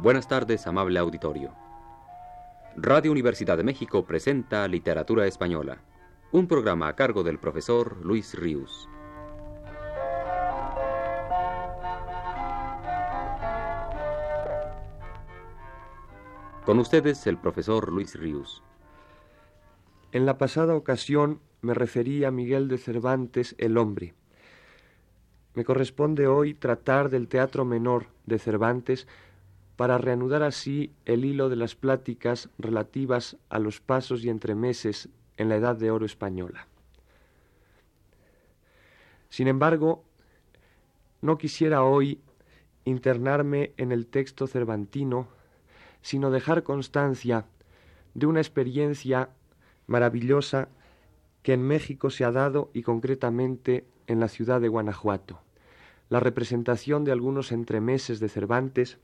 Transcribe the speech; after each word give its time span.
Buenas 0.00 0.28
tardes, 0.28 0.64
amable 0.68 1.00
auditorio. 1.00 1.52
Radio 2.76 3.10
Universidad 3.10 3.56
de 3.56 3.64
México 3.64 4.04
presenta 4.04 4.68
Literatura 4.68 5.26
Española, 5.26 5.78
un 6.30 6.46
programa 6.46 6.86
a 6.86 6.94
cargo 6.94 7.24
del 7.24 7.40
profesor 7.40 7.96
Luis 8.04 8.34
Ríos. 8.34 8.88
Con 16.64 16.78
ustedes 16.78 17.26
el 17.26 17.36
profesor 17.36 17.92
Luis 17.92 18.14
Ríos. 18.14 18.62
En 20.12 20.26
la 20.26 20.38
pasada 20.38 20.76
ocasión 20.76 21.40
me 21.60 21.74
referí 21.74 22.22
a 22.22 22.30
Miguel 22.30 22.68
de 22.68 22.78
Cervantes, 22.78 23.56
el 23.58 23.76
hombre. 23.76 24.14
Me 25.54 25.64
corresponde 25.64 26.28
hoy 26.28 26.54
tratar 26.54 27.10
del 27.10 27.26
teatro 27.26 27.64
menor 27.64 28.06
de 28.26 28.38
Cervantes 28.38 29.08
para 29.78 29.96
reanudar 29.96 30.42
así 30.42 30.92
el 31.04 31.24
hilo 31.24 31.48
de 31.48 31.54
las 31.54 31.76
pláticas 31.76 32.50
relativas 32.58 33.36
a 33.48 33.60
los 33.60 33.80
pasos 33.80 34.24
y 34.24 34.28
entremeses 34.28 35.08
en 35.36 35.48
la 35.48 35.54
Edad 35.54 35.76
de 35.76 35.92
Oro 35.92 36.04
española. 36.04 36.66
Sin 39.28 39.46
embargo, 39.46 40.02
no 41.20 41.38
quisiera 41.38 41.84
hoy 41.84 42.20
internarme 42.86 43.72
en 43.76 43.92
el 43.92 44.08
texto 44.08 44.48
cervantino, 44.48 45.28
sino 46.02 46.32
dejar 46.32 46.64
constancia 46.64 47.46
de 48.14 48.26
una 48.26 48.40
experiencia 48.40 49.30
maravillosa 49.86 50.70
que 51.44 51.52
en 51.52 51.62
México 51.62 52.10
se 52.10 52.24
ha 52.24 52.32
dado 52.32 52.68
y 52.74 52.82
concretamente 52.82 53.86
en 54.08 54.18
la 54.18 54.26
ciudad 54.26 54.60
de 54.60 54.66
Guanajuato, 54.66 55.40
la 56.08 56.18
representación 56.18 57.04
de 57.04 57.12
algunos 57.12 57.52
entremeses 57.52 58.18
de 58.18 58.28
Cervantes 58.28 58.98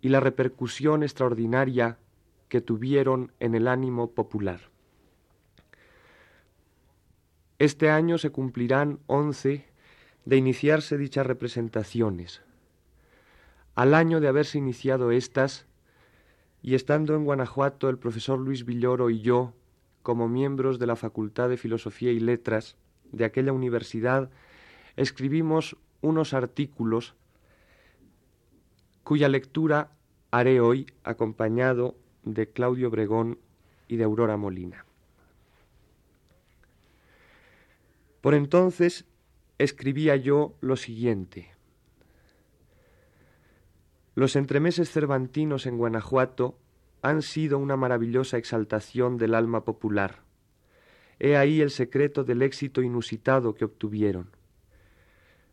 y 0.00 0.08
la 0.08 0.20
repercusión 0.20 1.02
extraordinaria 1.02 1.98
que 2.48 2.60
tuvieron 2.60 3.32
en 3.40 3.54
el 3.54 3.68
ánimo 3.68 4.12
popular. 4.12 4.60
Este 7.58 7.90
año 7.90 8.18
se 8.18 8.30
cumplirán 8.30 9.00
once 9.06 9.66
de 10.24 10.36
iniciarse 10.36 10.96
dichas 10.96 11.26
representaciones. 11.26 12.42
Al 13.74 13.94
año 13.94 14.20
de 14.20 14.28
haberse 14.28 14.58
iniciado 14.58 15.10
estas, 15.10 15.66
y 16.62 16.74
estando 16.74 17.14
en 17.14 17.24
Guanajuato 17.24 17.88
el 17.88 17.98
profesor 17.98 18.38
Luis 18.38 18.64
Villoro 18.64 19.10
y 19.10 19.20
yo, 19.20 19.54
como 20.02 20.28
miembros 20.28 20.78
de 20.78 20.86
la 20.86 20.96
Facultad 20.96 21.48
de 21.48 21.56
Filosofía 21.56 22.12
y 22.12 22.20
Letras 22.20 22.76
de 23.12 23.24
aquella 23.24 23.52
universidad, 23.52 24.30
escribimos 24.96 25.76
unos 26.00 26.34
artículos 26.34 27.14
cuya 29.08 29.30
lectura 29.30 29.92
haré 30.30 30.60
hoy 30.60 30.84
acompañado 31.02 31.96
de 32.24 32.50
Claudio 32.50 32.90
Bregón 32.90 33.38
y 33.88 33.96
de 33.96 34.04
Aurora 34.04 34.36
Molina. 34.36 34.84
Por 38.20 38.34
entonces 38.34 39.06
escribía 39.56 40.14
yo 40.16 40.58
lo 40.60 40.76
siguiente. 40.76 41.54
Los 44.14 44.36
entremeses 44.36 44.90
cervantinos 44.90 45.64
en 45.64 45.78
Guanajuato 45.78 46.58
han 47.00 47.22
sido 47.22 47.56
una 47.56 47.78
maravillosa 47.78 48.36
exaltación 48.36 49.16
del 49.16 49.34
alma 49.34 49.64
popular. 49.64 50.20
He 51.18 51.34
ahí 51.38 51.62
el 51.62 51.70
secreto 51.70 52.24
del 52.24 52.42
éxito 52.42 52.82
inusitado 52.82 53.54
que 53.54 53.64
obtuvieron. 53.64 54.36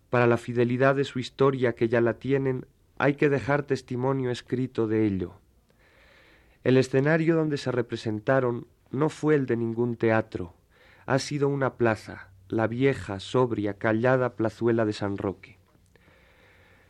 Para 0.10 0.28
la 0.28 0.36
fidelidad 0.36 0.94
de 0.96 1.06
su 1.06 1.20
historia 1.20 1.74
que 1.74 1.88
ya 1.88 2.02
la 2.02 2.16
tienen, 2.16 2.66
hay 2.98 3.16
que 3.16 3.30
dejar 3.30 3.64
testimonio 3.64 4.32
escrito 4.32 4.88
de 4.88 5.06
ello. 5.06 5.34
El 6.64 6.78
escenario 6.78 7.36
donde 7.36 7.58
se 7.58 7.72
representaron 7.72 8.68
no 8.92 9.10
fue 9.10 9.36
el 9.36 9.46
de 9.46 9.58
ningún 9.58 9.98
teatro, 9.98 10.54
ha 11.06 11.20
sido 11.20 11.50
una 11.50 11.76
plaza, 11.76 12.30
la 12.48 12.68
vieja, 12.68 13.20
sobria, 13.20 13.76
callada 13.78 14.36
plazuela 14.36 14.86
de 14.86 14.94
San 14.94 15.18
Roque. 15.18 15.58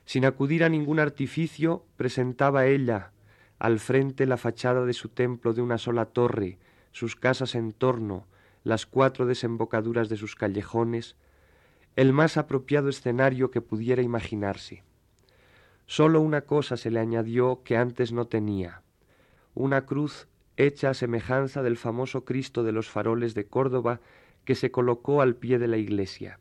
Sin 0.05 0.25
acudir 0.25 0.63
a 0.63 0.69
ningún 0.69 0.99
artificio, 0.99 1.83
presentaba 1.97 2.67
ella 2.67 3.11
al 3.57 3.79
frente 3.79 4.25
la 4.25 4.37
fachada 4.37 4.85
de 4.85 4.93
su 4.93 5.09
templo 5.09 5.53
de 5.53 5.61
una 5.61 5.77
sola 5.77 6.05
torre, 6.05 6.57
sus 6.91 7.15
casas 7.15 7.55
en 7.55 7.71
torno, 7.71 8.27
las 8.63 8.85
cuatro 8.85 9.25
desembocaduras 9.25 10.09
de 10.09 10.17
sus 10.17 10.35
callejones, 10.35 11.15
el 11.95 12.11
más 12.11 12.37
apropiado 12.37 12.89
escenario 12.89 13.51
que 13.51 13.61
pudiera 13.61 14.01
imaginarse. 14.01 14.83
Sólo 15.87 16.21
una 16.21 16.41
cosa 16.41 16.77
se 16.77 16.89
le 16.89 16.99
añadió 16.99 17.61
que 17.63 17.77
antes 17.77 18.11
no 18.11 18.25
tenía, 18.25 18.81
una 19.53 19.85
cruz 19.85 20.27
hecha 20.57 20.89
a 20.89 20.93
semejanza 20.95 21.61
del 21.61 21.77
famoso 21.77 22.25
Cristo 22.25 22.63
de 22.63 22.71
los 22.71 22.89
faroles 22.89 23.35
de 23.35 23.45
Córdoba 23.45 23.99
que 24.45 24.55
se 24.55 24.71
colocó 24.71 25.21
al 25.21 25.35
pie 25.35 25.59
de 25.59 25.67
la 25.67 25.77
iglesia. 25.77 26.39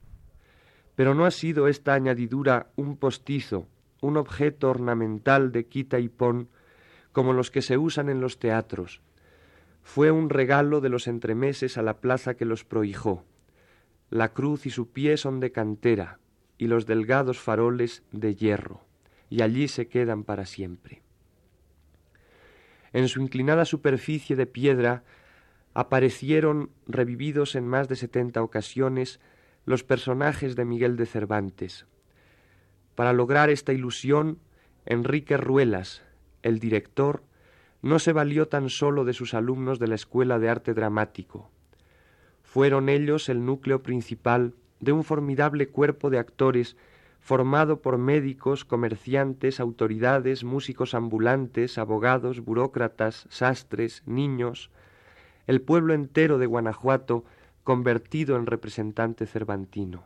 Pero 0.95 1.15
no 1.15 1.27
ha 1.27 1.31
sido 1.31 1.69
esta 1.69 1.93
añadidura 1.93 2.71
un 2.77 2.97
postizo, 2.97 3.69
un 4.01 4.17
objeto 4.17 4.71
ornamental 4.71 5.53
de 5.53 5.67
quita 5.67 5.99
y 5.99 6.09
pon, 6.09 6.49
como 7.13 7.33
los 7.35 7.51
que 7.51 7.63
se 7.63 7.77
usan 7.77 8.09
en 8.09 8.21
los 8.21 8.39
teatros. 8.39 9.03
Fue 9.83 10.11
un 10.11 10.31
regalo 10.31 10.81
de 10.81 10.89
los 10.89 11.07
entremeses 11.07 11.77
a 11.77 11.83
la 11.83 11.99
plaza 12.01 12.35
que 12.35 12.47
los 12.47 12.65
prohijó. 12.65 13.25
La 14.09 14.33
cruz 14.33 14.65
y 14.65 14.71
su 14.71 14.91
pie 14.91 15.19
son 15.19 15.41
de 15.41 15.53
cantera, 15.53 16.19
y 16.57 16.69
los 16.69 16.87
delgados 16.87 17.41
faroles 17.41 18.03
de 18.11 18.35
hierro 18.35 18.84
y 19.35 19.43
allí 19.43 19.67
se 19.67 19.89
quedan 19.89 20.23
para 20.23 20.47
siempre. 20.47 21.03
En 22.93 23.09
su 23.09 23.21
inclinada 23.21 23.65
superficie 23.65 24.37
de 24.37 24.47
piedra 24.47 25.03
aparecieron 25.75 26.71
revividos 26.87 27.57
en 27.57 27.67
más 27.67 27.89
de 27.89 27.97
setenta 27.97 28.45
ocasiones 28.45 29.19
los 29.65 29.83
personajes 29.83 30.55
de 30.55 30.65
Miguel 30.65 30.97
de 30.97 31.07
Cervantes. 31.07 31.85
Para 32.95 33.13
lograr 33.13 33.51
esta 33.51 33.73
ilusión, 33.73 34.39
Enrique 34.87 35.37
Ruelas, 35.37 36.05
el 36.45 36.61
director, 36.61 37.25
no 37.83 37.99
se 37.99 38.13
valió 38.13 38.47
tan 38.47 38.69
solo 38.71 39.05
de 39.05 39.15
sus 39.15 39.35
alumnos 39.35 39.81
de 39.81 39.89
la 39.89 39.97
Escuela 39.97 40.39
de 40.39 40.49
Arte 40.49 40.75
Dramático. 40.75 41.51
Fueron 42.45 42.89
ellos 42.89 43.29
el 43.29 43.45
núcleo 43.45 43.83
principal 43.83 44.55
de 44.79 44.93
un 44.93 45.03
formidable 45.03 45.67
cuerpo 45.71 46.09
de 46.09 46.21
actores 46.21 46.77
formado 47.25 47.81
por 47.81 47.97
médicos, 47.97 48.67
comerciantes, 48.67 49.59
autoridades, 49.59 50.45
músicos 50.45 50.93
ambulantes, 50.93 51.79
abogados, 51.79 52.41
burócratas, 52.41 53.27
sastres, 53.31 54.03
niños, 54.05 54.71
el 55.47 55.63
pueblo 55.63 55.95
entero 55.95 56.37
de 56.37 56.45
Guanajuato 56.45 57.25
convertido 57.63 58.37
en 58.37 58.45
representante 58.45 59.25
cervantino. 59.25 60.05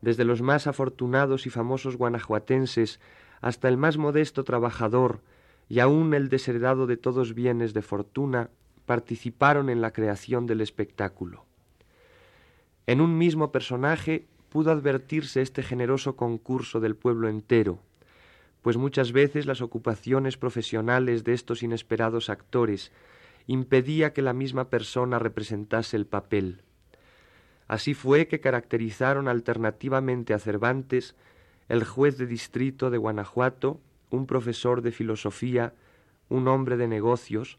Desde 0.00 0.22
los 0.22 0.42
más 0.42 0.68
afortunados 0.68 1.44
y 1.48 1.50
famosos 1.50 1.96
guanajuatenses 1.96 3.00
hasta 3.40 3.68
el 3.68 3.76
más 3.76 3.98
modesto 3.98 4.44
trabajador 4.44 5.22
y 5.68 5.80
aun 5.80 6.14
el 6.14 6.28
desheredado 6.28 6.86
de 6.86 6.96
todos 6.96 7.34
bienes 7.34 7.74
de 7.74 7.82
fortuna 7.82 8.50
participaron 8.86 9.70
en 9.70 9.80
la 9.80 9.92
creación 9.92 10.46
del 10.46 10.60
espectáculo. 10.60 11.46
En 12.86 13.00
un 13.00 13.18
mismo 13.18 13.50
personaje 13.50 14.28
pudo 14.52 14.70
advertirse 14.70 15.40
este 15.40 15.62
generoso 15.62 16.14
concurso 16.14 16.78
del 16.78 16.94
pueblo 16.94 17.30
entero, 17.30 17.78
pues 18.60 18.76
muchas 18.76 19.12
veces 19.12 19.46
las 19.46 19.62
ocupaciones 19.62 20.36
profesionales 20.36 21.24
de 21.24 21.32
estos 21.32 21.62
inesperados 21.62 22.28
actores 22.28 22.92
impedía 23.46 24.12
que 24.12 24.20
la 24.20 24.34
misma 24.34 24.68
persona 24.68 25.18
representase 25.18 25.96
el 25.96 26.04
papel. 26.04 26.60
Así 27.66 27.94
fue 27.94 28.28
que 28.28 28.40
caracterizaron 28.40 29.26
alternativamente 29.26 30.34
a 30.34 30.38
Cervantes 30.38 31.16
el 31.70 31.82
juez 31.82 32.18
de 32.18 32.26
distrito 32.26 32.90
de 32.90 32.98
Guanajuato, 32.98 33.80
un 34.10 34.26
profesor 34.26 34.82
de 34.82 34.92
filosofía, 34.92 35.72
un 36.28 36.46
hombre 36.46 36.76
de 36.76 36.88
negocios, 36.88 37.58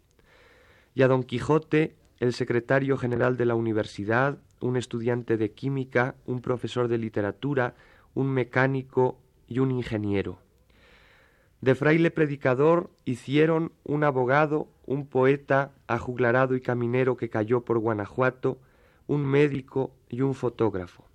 y 0.93 1.01
a 1.01 1.07
Don 1.07 1.23
Quijote 1.23 1.95
el 2.19 2.33
secretario 2.33 2.97
general 2.97 3.35
de 3.35 3.45
la 3.45 3.55
universidad, 3.55 4.37
un 4.63 4.77
estudiante 4.77 5.35
de 5.35 5.51
química, 5.51 6.15
un 6.25 6.39
profesor 6.39 6.87
de 6.87 6.97
literatura, 6.97 7.75
un 8.13 8.29
mecánico 8.29 9.19
y 9.45 9.59
un 9.59 9.71
ingeniero. 9.71 10.39
De 11.59 11.75
fraile 11.75 12.11
predicador 12.11 12.89
hicieron 13.03 13.73
un 13.83 14.05
abogado, 14.05 14.69
un 14.85 15.05
poeta 15.05 15.73
ajuglarado 15.87 16.55
y 16.55 16.61
caminero 16.61 17.17
que 17.17 17.29
cayó 17.29 17.65
por 17.65 17.79
Guanajuato, 17.79 18.57
un 19.05 19.25
médico 19.25 19.91
y 20.07 20.21
un 20.21 20.33
fotógrafo. 20.33 21.05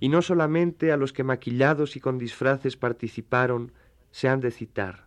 Y 0.00 0.08
no 0.08 0.22
solamente 0.22 0.90
a 0.90 0.96
los 0.96 1.12
que 1.12 1.22
maquillados 1.22 1.96
y 1.96 2.00
con 2.00 2.16
disfraces 2.16 2.78
participaron 2.78 3.72
se 4.10 4.28
han 4.28 4.40
de 4.40 4.52
citar. 4.52 5.06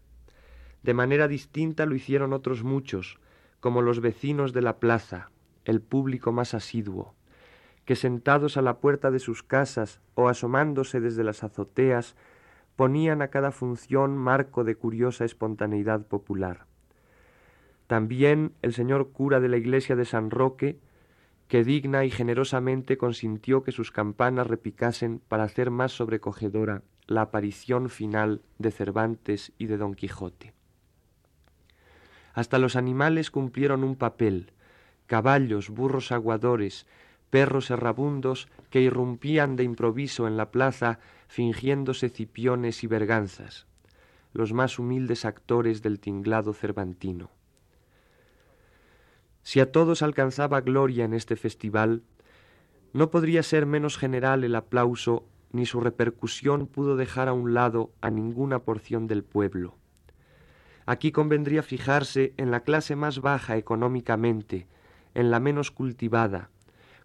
De 0.84 0.94
manera 0.94 1.28
distinta 1.28 1.88
lo 1.88 1.96
hicieron 1.96 2.34
otros 2.34 2.64
muchos, 2.64 3.20
como 3.60 3.82
los 3.82 4.00
vecinos 4.00 4.54
de 4.54 4.62
la 4.62 4.78
plaza, 4.78 5.32
el 5.66 5.82
público 5.82 6.32
más 6.32 6.54
asiduo, 6.54 7.14
que 7.84 7.96
sentados 7.96 8.58
a 8.58 8.62
la 8.62 8.80
puerta 8.80 9.12
de 9.12 9.20
sus 9.20 9.44
casas 9.44 10.00
o 10.16 10.30
asomándose 10.30 11.00
desde 11.00 11.24
las 11.24 11.44
azoteas, 11.44 12.16
ponían 12.76 13.22
a 13.22 13.30
cada 13.30 13.52
función 13.52 14.18
marco 14.18 14.64
de 14.64 14.76
curiosa 14.76 15.26
espontaneidad 15.26 16.06
popular. 16.08 16.66
También 17.88 18.54
el 18.62 18.74
señor 18.74 19.12
cura 19.12 19.40
de 19.40 19.50
la 19.50 19.58
iglesia 19.58 19.96
de 19.96 20.06
San 20.06 20.32
Roque, 20.32 20.80
que 21.48 21.64
digna 21.64 22.06
y 22.06 22.10
generosamente 22.10 22.98
consintió 22.98 23.64
que 23.64 23.72
sus 23.72 23.92
campanas 23.92 24.48
repicasen 24.48 25.20
para 25.20 25.44
hacer 25.44 25.70
más 25.70 25.92
sobrecogedora 25.92 26.82
la 27.08 27.22
aparición 27.22 27.90
final 27.90 28.42
de 28.58 28.72
Cervantes 28.72 29.54
y 29.60 29.68
de 29.68 29.78
Don 29.78 29.94
Quijote. 29.94 30.54
Hasta 32.34 32.58
los 32.58 32.76
animales 32.76 33.30
cumplieron 33.30 33.84
un 33.84 33.96
papel, 33.96 34.52
caballos, 35.08 35.70
burros 35.70 36.12
aguadores, 36.12 36.86
perros 37.30 37.70
errabundos 37.70 38.48
que 38.70 38.82
irrumpían 38.82 39.56
de 39.56 39.64
improviso 39.64 40.28
en 40.28 40.38
la 40.38 40.52
plaza 40.52 41.00
fingiéndose 41.28 42.10
cipiones 42.10 42.84
y 42.84 42.88
berganzas, 42.88 43.68
los 44.34 44.54
más 44.54 44.80
humildes 44.80 45.26
actores 45.26 45.82
del 45.82 46.00
tinglado 46.00 46.54
cervantino. 46.54 47.30
Si 49.44 49.60
a 49.60 49.72
todos 49.72 50.02
alcanzaba 50.02 50.62
gloria 50.62 51.06
en 51.06 51.14
este 51.14 51.36
festival, 51.36 52.04
no 52.94 53.12
podría 53.12 53.44
ser 53.44 53.66
menos 53.66 53.98
general 53.98 54.44
el 54.44 54.56
aplauso 54.56 55.26
ni 55.52 55.66
su 55.66 55.80
repercusión 55.80 56.68
pudo 56.68 56.96
dejar 56.96 57.28
a 57.28 57.34
un 57.34 57.54
lado 57.54 57.92
a 58.02 58.10
ninguna 58.10 58.60
porción 58.60 59.08
del 59.08 59.24
pueblo. 59.24 59.76
Aquí 60.86 61.12
convendría 61.12 61.64
fijarse 61.64 62.34
en 62.38 62.52
la 62.52 62.62
clase 62.62 62.96
más 62.96 63.22
baja 63.22 63.58
económicamente, 63.58 64.68
en 65.16 65.32
la 65.32 65.40
menos 65.40 65.72
cultivada, 65.72 66.50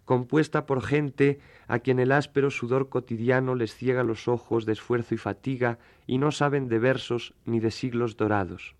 compuesta 0.05 0.65
por 0.65 0.83
gente 0.83 1.39
a 1.67 1.79
quien 1.79 1.99
el 1.99 2.11
áspero 2.11 2.51
sudor 2.51 2.89
cotidiano 2.89 3.55
les 3.55 3.73
ciega 3.73 4.03
los 4.03 4.27
ojos 4.27 4.65
de 4.65 4.73
esfuerzo 4.73 5.15
y 5.15 5.17
fatiga 5.17 5.79
y 6.05 6.17
no 6.17 6.31
saben 6.31 6.67
de 6.67 6.79
versos 6.79 7.33
ni 7.45 7.59
de 7.59 7.71
siglos 7.71 8.17
dorados. 8.17 8.75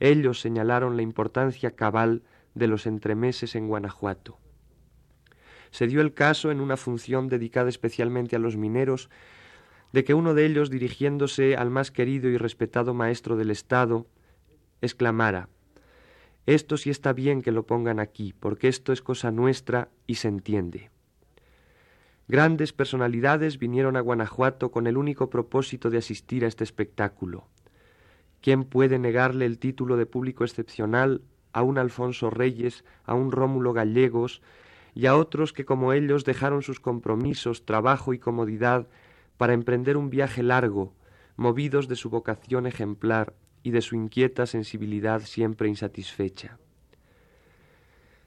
Ellos 0.00 0.40
señalaron 0.40 0.96
la 0.96 1.02
importancia 1.02 1.72
cabal 1.72 2.22
de 2.54 2.66
los 2.66 2.86
entremeses 2.86 3.54
en 3.54 3.68
Guanajuato. 3.68 4.38
Se 5.70 5.86
dio 5.86 6.00
el 6.00 6.14
caso 6.14 6.50
en 6.50 6.60
una 6.60 6.76
función 6.76 7.28
dedicada 7.28 7.68
especialmente 7.68 8.36
a 8.36 8.38
los 8.38 8.56
mineros, 8.56 9.10
de 9.92 10.04
que 10.04 10.14
uno 10.14 10.34
de 10.34 10.46
ellos, 10.46 10.70
dirigiéndose 10.70 11.56
al 11.56 11.70
más 11.70 11.90
querido 11.90 12.28
y 12.28 12.36
respetado 12.38 12.94
maestro 12.94 13.36
del 13.36 13.50
Estado, 13.50 14.06
exclamara 14.80 15.48
Esto 16.46 16.76
sí 16.76 16.90
está 16.90 17.12
bien 17.12 17.42
que 17.42 17.50
lo 17.50 17.66
pongan 17.66 17.98
aquí, 17.98 18.32
porque 18.38 18.68
esto 18.68 18.92
es 18.92 19.02
cosa 19.02 19.32
nuestra 19.32 19.88
y 20.06 20.14
se 20.14 20.28
entiende. 20.28 20.90
Grandes 22.28 22.72
personalidades 22.72 23.58
vinieron 23.58 23.96
a 23.96 24.00
Guanajuato 24.00 24.70
con 24.70 24.86
el 24.86 24.96
único 24.96 25.28
propósito 25.28 25.90
de 25.90 25.98
asistir 25.98 26.44
a 26.44 26.48
este 26.48 26.62
espectáculo. 26.62 27.48
¿Quién 28.40 28.64
puede 28.64 29.00
negarle 29.00 29.44
el 29.44 29.58
título 29.58 29.96
de 29.96 30.06
público 30.06 30.44
excepcional 30.44 31.22
a 31.52 31.62
un 31.62 31.78
Alfonso 31.78 32.30
Reyes, 32.30 32.84
a 33.04 33.14
un 33.14 33.32
Rómulo 33.32 33.72
Gallegos, 33.72 34.40
y 34.94 35.06
a 35.06 35.16
otros 35.16 35.52
que 35.52 35.64
como 35.64 35.92
ellos 35.92 36.24
dejaron 36.24 36.62
sus 36.62 36.80
compromisos, 36.80 37.64
trabajo 37.64 38.14
y 38.14 38.18
comodidad 38.18 38.86
para 39.36 39.52
emprender 39.52 39.96
un 39.96 40.10
viaje 40.10 40.42
largo, 40.42 40.94
movidos 41.36 41.88
de 41.88 41.96
su 41.96 42.08
vocación 42.08 42.66
ejemplar 42.66 43.34
y 43.66 43.72
de 43.72 43.82
su 43.82 43.96
inquieta 43.96 44.46
sensibilidad 44.46 45.22
siempre 45.22 45.68
insatisfecha. 45.68 46.56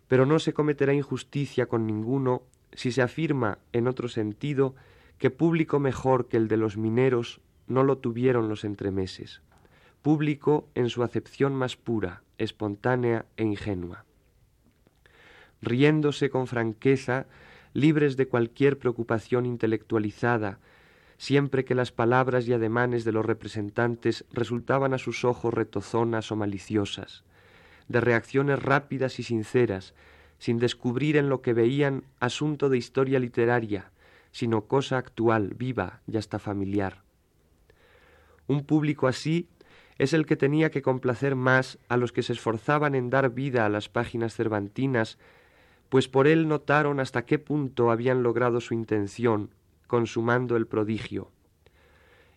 Pero 0.10 0.26
no 0.26 0.38
se 0.38 0.52
cometerá 0.52 0.94
injusticia 0.94 1.68
con 1.68 1.88
ninguno 1.88 2.44
si 2.74 2.92
se 2.92 3.02
afirma, 3.02 3.58
en 3.72 3.88
otro 3.88 4.10
sentido, 4.10 4.76
que 5.18 5.30
público 5.30 5.80
mejor 5.80 6.28
que 6.28 6.36
el 6.36 6.50
de 6.50 6.58
los 6.58 6.76
mineros 6.76 7.40
no 7.68 7.84
lo 7.86 8.00
tuvieron 8.00 8.50
los 8.50 8.66
entremeses 8.66 9.42
público 10.02 10.68
en 10.76 10.90
su 10.90 11.04
acepción 11.04 11.54
más 11.56 11.78
pura, 11.78 12.24
espontánea 12.38 13.26
e 13.38 13.44
ingenua. 13.44 14.06
Riéndose 15.62 16.30
con 16.30 16.48
franqueza, 16.48 17.28
libres 17.74 18.18
de 18.18 18.28
cualquier 18.28 18.78
preocupación 18.78 19.46
intelectualizada, 19.46 20.60
siempre 21.20 21.66
que 21.66 21.76
las 21.76 21.92
palabras 21.92 22.48
y 22.48 22.54
ademanes 22.54 23.04
de 23.04 23.12
los 23.12 23.26
representantes 23.26 24.24
resultaban 24.32 24.94
a 24.94 24.98
sus 24.98 25.26
ojos 25.26 25.54
retozonas 25.54 26.32
o 26.32 26.38
maliciosas, 26.38 27.26
de 27.90 28.00
reacciones 28.00 28.64
rápidas 28.64 29.20
y 29.20 29.24
sinceras, 29.24 29.94
sin 30.38 30.60
descubrir 30.60 31.18
en 31.18 31.28
lo 31.28 31.42
que 31.42 31.52
veían 31.52 32.06
asunto 32.22 32.70
de 32.70 32.78
historia 32.78 33.20
literaria, 33.20 33.92
sino 34.32 34.62
cosa 34.62 34.98
actual, 34.98 35.56
viva 35.58 36.00
y 36.08 36.16
hasta 36.16 36.40
familiar. 36.40 37.04
Un 38.48 38.64
público 38.64 39.10
así 39.10 39.50
es 39.98 40.14
el 40.14 40.26
que 40.26 40.38
tenía 40.38 40.72
que 40.72 40.82
complacer 40.82 41.36
más 41.36 41.80
a 41.90 41.98
los 41.98 42.14
que 42.14 42.24
se 42.24 42.32
esforzaban 42.32 42.96
en 42.96 43.10
dar 43.10 43.32
vida 43.32 43.66
a 43.66 43.70
las 43.70 43.90
páginas 43.90 44.36
cervantinas, 44.36 45.18
pues 45.90 46.08
por 46.08 46.28
él 46.28 46.48
notaron 46.48 47.02
hasta 47.02 47.26
qué 47.26 47.40
punto 47.40 47.92
habían 47.92 48.24
logrado 48.24 48.62
su 48.62 48.74
intención, 48.74 49.50
consumando 49.90 50.56
el 50.56 50.68
prodigio. 50.68 51.32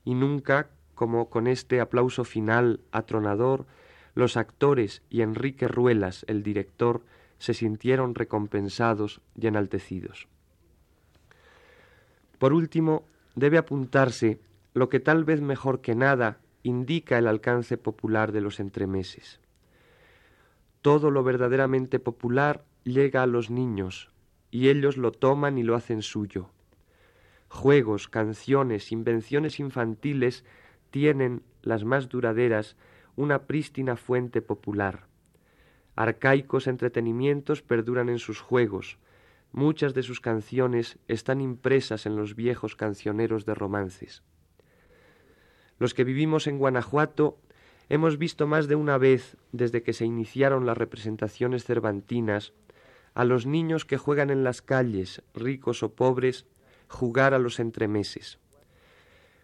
Y 0.04 0.14
nunca, 0.14 0.70
como 0.96 1.28
con 1.30 1.46
este 1.46 1.80
aplauso 1.80 2.24
final 2.24 2.80
atronador, 2.90 3.66
los 4.14 4.36
actores 4.36 5.02
y 5.10 5.20
Enrique 5.20 5.68
Ruelas, 5.68 6.24
el 6.28 6.42
director, 6.42 7.02
se 7.38 7.54
sintieron 7.54 8.14
recompensados 8.14 9.20
y 9.36 9.46
enaltecidos. 9.46 10.28
Por 12.38 12.54
último, 12.54 13.04
debe 13.34 13.58
apuntarse 13.58 14.40
lo 14.74 14.88
que 14.88 14.98
tal 14.98 15.24
vez 15.24 15.42
mejor 15.42 15.82
que 15.82 15.94
nada 15.94 16.38
indica 16.62 17.18
el 17.18 17.26
alcance 17.26 17.76
popular 17.76 18.32
de 18.32 18.40
los 18.40 18.60
entremeses. 18.60 19.40
Todo 20.80 21.10
lo 21.10 21.22
verdaderamente 21.22 21.98
popular 21.98 22.64
llega 22.84 23.22
a 23.22 23.26
los 23.26 23.50
niños, 23.50 24.10
y 24.50 24.68
ellos 24.68 24.96
lo 24.96 25.12
toman 25.12 25.58
y 25.58 25.62
lo 25.62 25.74
hacen 25.74 26.00
suyo. 26.00 26.51
Juegos, 27.52 28.08
canciones, 28.08 28.92
invenciones 28.92 29.60
infantiles 29.60 30.42
tienen, 30.90 31.42
las 31.60 31.84
más 31.84 32.08
duraderas, 32.08 32.76
una 33.14 33.42
prístina 33.42 33.96
fuente 33.96 34.40
popular. 34.40 35.06
Arcaicos 35.94 36.66
entretenimientos 36.66 37.60
perduran 37.60 38.08
en 38.08 38.18
sus 38.18 38.40
juegos, 38.40 38.98
muchas 39.52 39.92
de 39.92 40.02
sus 40.02 40.18
canciones 40.18 40.98
están 41.08 41.42
impresas 41.42 42.06
en 42.06 42.16
los 42.16 42.34
viejos 42.34 42.74
cancioneros 42.74 43.44
de 43.44 43.54
romances. 43.54 44.22
Los 45.78 45.92
que 45.92 46.04
vivimos 46.04 46.46
en 46.46 46.58
Guanajuato 46.58 47.38
hemos 47.90 48.16
visto 48.16 48.46
más 48.46 48.66
de 48.66 48.76
una 48.76 48.96
vez, 48.96 49.36
desde 49.52 49.82
que 49.82 49.92
se 49.92 50.06
iniciaron 50.06 50.64
las 50.64 50.78
representaciones 50.78 51.64
cervantinas, 51.64 52.54
a 53.14 53.26
los 53.26 53.44
niños 53.44 53.84
que 53.84 53.98
juegan 53.98 54.30
en 54.30 54.42
las 54.42 54.62
calles, 54.62 55.22
ricos 55.34 55.82
o 55.82 55.94
pobres, 55.94 56.46
jugar 56.92 57.34
a 57.34 57.38
los 57.40 57.58
entremeses. 57.58 58.38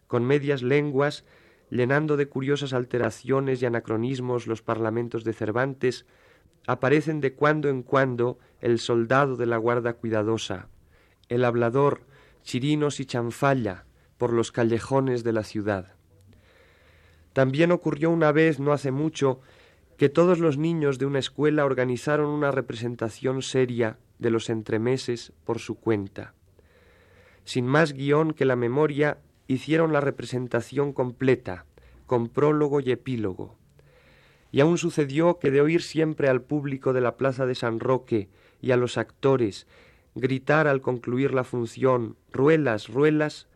Con 0.06 0.24
medias 0.24 0.62
lenguas, 0.62 1.24
llenando 1.70 2.16
de 2.16 2.28
curiosas 2.28 2.72
alteraciones 2.72 3.60
y 3.60 3.66
anacronismos 3.66 4.46
los 4.46 4.62
parlamentos 4.62 5.24
de 5.24 5.32
Cervantes, 5.32 6.06
aparecen 6.66 7.20
de 7.20 7.34
cuando 7.34 7.68
en 7.68 7.82
cuando 7.82 8.38
el 8.60 8.78
soldado 8.78 9.36
de 9.36 9.46
la 9.46 9.56
guarda 9.56 9.94
cuidadosa, 9.94 10.68
el 11.28 11.44
hablador, 11.44 12.02
chirinos 12.42 13.00
y 13.00 13.06
chanfalla 13.06 13.84
por 14.18 14.32
los 14.32 14.52
callejones 14.52 15.24
de 15.24 15.32
la 15.32 15.44
ciudad. 15.44 15.94
También 17.32 17.72
ocurrió 17.72 18.10
una 18.10 18.32
vez, 18.32 18.60
no 18.60 18.72
hace 18.72 18.90
mucho, 18.90 19.40
que 19.96 20.08
todos 20.08 20.38
los 20.38 20.58
niños 20.58 20.98
de 20.98 21.06
una 21.06 21.18
escuela 21.18 21.64
organizaron 21.64 22.26
una 22.26 22.50
representación 22.50 23.42
seria 23.42 23.98
de 24.18 24.30
los 24.30 24.48
entremeses 24.50 25.32
por 25.44 25.58
su 25.58 25.76
cuenta. 25.76 26.34
Sin 27.48 27.66
más 27.66 27.94
guion 27.94 28.34
que 28.34 28.44
la 28.44 28.56
memoria, 28.56 29.16
hicieron 29.46 29.90
la 29.94 30.02
representación 30.02 30.92
completa, 30.92 31.64
con 32.04 32.28
prólogo 32.28 32.80
y 32.80 32.90
epílogo. 32.90 33.56
Y 34.52 34.60
aún 34.60 34.76
sucedió 34.76 35.38
que 35.38 35.50
de 35.50 35.62
oír 35.62 35.80
siempre 35.80 36.28
al 36.28 36.42
público 36.42 36.92
de 36.92 37.00
la 37.00 37.16
plaza 37.16 37.46
de 37.46 37.54
San 37.54 37.80
Roque 37.80 38.28
y 38.60 38.72
a 38.72 38.76
los 38.76 38.98
actores 38.98 39.66
gritar 40.14 40.66
al 40.66 40.82
concluir 40.82 41.32
la 41.32 41.42
función 41.42 42.16
Ruelas, 42.32 42.88
ruelas, 42.88 43.48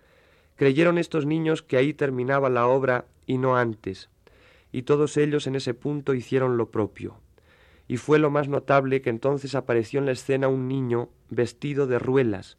creyeron 0.56 0.96
estos 0.96 1.26
niños 1.26 1.60
que 1.60 1.76
ahí 1.76 1.92
terminaba 1.92 2.48
la 2.48 2.66
obra 2.66 3.04
y 3.26 3.36
no 3.36 3.58
antes, 3.58 4.08
y 4.72 4.84
todos 4.84 5.18
ellos 5.18 5.46
en 5.46 5.54
ese 5.54 5.74
punto 5.74 6.14
hicieron 6.14 6.56
lo 6.56 6.70
propio. 6.70 7.20
Y 7.88 7.98
fue 7.98 8.18
lo 8.18 8.30
más 8.30 8.48
notable 8.48 9.02
que 9.02 9.10
entonces 9.10 9.54
apareció 9.54 10.00
en 10.00 10.06
la 10.06 10.12
escena 10.12 10.48
un 10.48 10.66
niño 10.66 11.10
vestido 11.28 11.86
de 11.86 11.98
ruelas, 11.98 12.56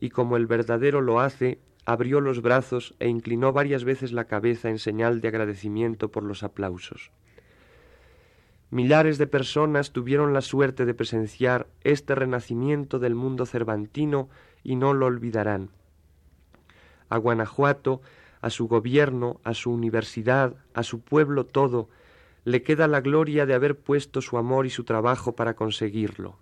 y 0.00 0.10
como 0.10 0.36
el 0.36 0.46
verdadero 0.46 1.00
lo 1.00 1.20
hace, 1.20 1.58
abrió 1.84 2.20
los 2.20 2.42
brazos 2.42 2.94
e 2.98 3.08
inclinó 3.08 3.52
varias 3.52 3.84
veces 3.84 4.12
la 4.12 4.24
cabeza 4.24 4.68
en 4.68 4.78
señal 4.78 5.20
de 5.20 5.28
agradecimiento 5.28 6.10
por 6.10 6.22
los 6.22 6.42
aplausos. 6.42 7.10
Millares 8.70 9.16
de 9.16 9.26
personas 9.26 9.92
tuvieron 9.92 10.34
la 10.34 10.42
suerte 10.42 10.84
de 10.84 10.94
presenciar 10.94 11.66
este 11.84 12.14
renacimiento 12.14 12.98
del 12.98 13.14
mundo 13.14 13.46
cervantino 13.46 14.28
y 14.62 14.76
no 14.76 14.92
lo 14.92 15.06
olvidarán. 15.06 15.70
A 17.08 17.16
Guanajuato 17.16 18.02
a 18.40 18.50
su 18.50 18.68
gobierno, 18.68 19.40
a 19.44 19.54
su 19.54 19.70
universidad, 19.70 20.54
a 20.74 20.82
su 20.82 21.00
pueblo 21.00 21.46
todo, 21.46 21.88
le 22.44 22.62
queda 22.62 22.86
la 22.86 23.00
gloria 23.00 23.46
de 23.46 23.54
haber 23.54 23.76
puesto 23.76 24.22
su 24.22 24.38
amor 24.38 24.66
y 24.66 24.70
su 24.70 24.84
trabajo 24.84 25.32
para 25.34 25.54
conseguirlo. 25.54 26.36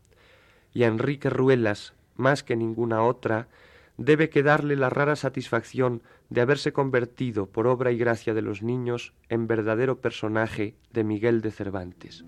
Y 0.73 0.85
a 0.85 0.89
Enrique 0.89 1.31
Ruelas, 1.31 1.95
más 2.17 2.43
que 2.43 2.57
ninguna 2.57 3.03
otra, 3.03 3.49
debe 3.97 4.29
quedarle 4.29 4.77
la 4.77 4.91
rara 4.91 5.17
satisfacción 5.17 6.03
de 6.29 6.41
haberse 6.41 6.73
convertido, 6.73 7.47
por 7.47 7.67
obra 7.67 7.93
y 7.93 7.99
gracia 7.99 8.35
de 8.35 8.43
los 8.43 8.63
niños, 8.63 9.15
en 9.29 9.47
verdadero 9.47 10.01
personaje 10.01 10.77
de 10.93 11.05
Miguel 11.05 11.41
de 11.41 11.51
Cervantes. 11.51 12.25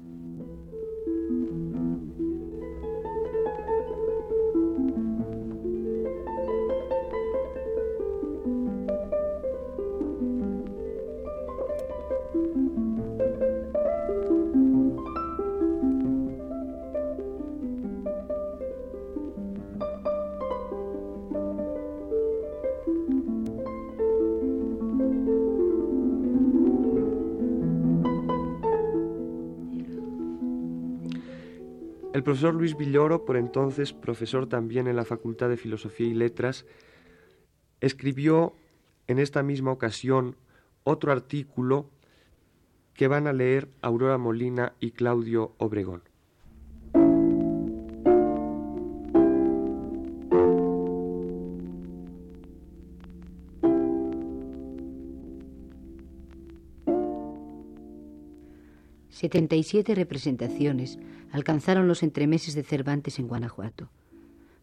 El 32.18 32.24
profesor 32.24 32.52
Luis 32.52 32.76
Villoro, 32.76 33.24
por 33.24 33.36
entonces 33.36 33.92
profesor 33.92 34.48
también 34.48 34.88
en 34.88 34.96
la 34.96 35.04
Facultad 35.04 35.48
de 35.48 35.56
Filosofía 35.56 36.08
y 36.08 36.14
Letras, 36.14 36.66
escribió 37.80 38.54
en 39.06 39.20
esta 39.20 39.44
misma 39.44 39.70
ocasión 39.70 40.34
otro 40.82 41.12
artículo 41.12 41.88
que 42.92 43.06
van 43.06 43.28
a 43.28 43.32
leer 43.32 43.68
Aurora 43.82 44.18
Molina 44.18 44.72
y 44.80 44.90
Claudio 44.90 45.52
Obregón. 45.58 46.07
77 59.18 59.96
representaciones 59.96 60.96
alcanzaron 61.32 61.88
los 61.88 62.04
entremeses 62.04 62.54
de 62.54 62.62
Cervantes 62.62 63.18
en 63.18 63.26
Guanajuato. 63.26 63.88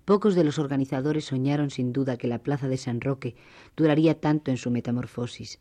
Pocos 0.06 0.34
de 0.34 0.46
los 0.46 0.60
organizadores 0.60 1.26
soñaron 1.26 1.72
sin 1.72 1.92
duda 1.92 2.16
que 2.16 2.30
la 2.30 2.40
plaza 2.40 2.70
de 2.70 2.78
San 2.78 3.02
Roque 3.02 3.36
duraría 3.76 4.22
tanto 4.22 4.52
en 4.52 4.58
su 4.58 4.72
metamorfosis. 4.72 5.60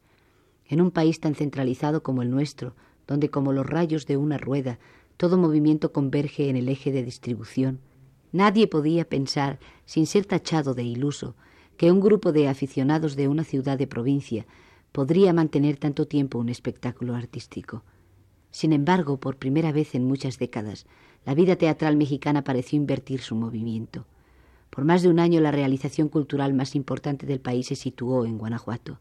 En 0.68 0.80
un 0.80 0.92
país 0.92 1.18
tan 1.18 1.34
centralizado 1.34 2.04
como 2.04 2.22
el 2.22 2.30
nuestro, 2.30 2.76
donde 3.08 3.30
como 3.30 3.52
los 3.52 3.66
rayos 3.66 4.06
de 4.06 4.16
una 4.16 4.38
rueda 4.38 4.78
todo 5.16 5.38
movimiento 5.38 5.90
converge 5.92 6.48
en 6.48 6.54
el 6.54 6.68
eje 6.68 6.92
de 6.92 7.02
distribución, 7.02 7.80
nadie 8.30 8.68
podía 8.68 9.08
pensar, 9.08 9.58
sin 9.86 10.06
ser 10.06 10.24
tachado 10.24 10.72
de 10.72 10.84
iluso, 10.84 11.34
que 11.76 11.90
un 11.90 11.98
grupo 11.98 12.30
de 12.30 12.46
aficionados 12.46 13.16
de 13.16 13.26
una 13.26 13.42
ciudad 13.42 13.76
de 13.76 13.88
provincia 13.88 14.46
podría 14.92 15.32
mantener 15.32 15.78
tanto 15.78 16.06
tiempo 16.06 16.38
un 16.38 16.48
espectáculo 16.48 17.16
artístico. 17.16 17.82
Sin 18.54 18.72
embargo, 18.72 19.16
por 19.16 19.36
primera 19.36 19.72
vez 19.72 19.96
en 19.96 20.04
muchas 20.04 20.38
décadas, 20.38 20.86
la 21.26 21.34
vida 21.34 21.56
teatral 21.56 21.96
mexicana 21.96 22.44
pareció 22.44 22.76
invertir 22.76 23.20
su 23.20 23.34
movimiento. 23.34 24.06
Por 24.70 24.84
más 24.84 25.02
de 25.02 25.08
un 25.08 25.18
año 25.18 25.40
la 25.40 25.50
realización 25.50 26.08
cultural 26.08 26.54
más 26.54 26.76
importante 26.76 27.26
del 27.26 27.40
país 27.40 27.66
se 27.66 27.74
situó 27.74 28.24
en 28.24 28.38
Guanajuato. 28.38 29.00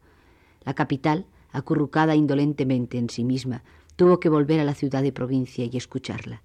La 0.63 0.73
capital, 0.73 1.27
acurrucada 1.51 2.15
indolentemente 2.15 2.97
en 2.97 3.11
sí 3.11 3.23
misma, 3.23 3.63
tuvo 3.95 4.19
que 4.19 4.27
volver 4.27 4.59
a 4.59 4.63
la 4.63 4.73
ciudad 4.73 5.03
de 5.03 5.11
provincia 5.11 5.69
y 5.71 5.77
escucharla. 5.77 6.41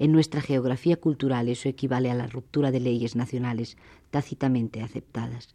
En 0.00 0.10
nuestra 0.10 0.40
geografía 0.40 0.96
cultural 0.96 1.48
eso 1.48 1.68
equivale 1.68 2.10
a 2.10 2.16
la 2.16 2.26
ruptura 2.26 2.72
de 2.72 2.80
leyes 2.80 3.14
nacionales 3.14 3.76
tácitamente 4.10 4.82
aceptadas. 4.82 5.54